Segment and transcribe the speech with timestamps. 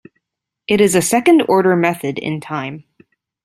[0.67, 2.85] It is a second-order method in time.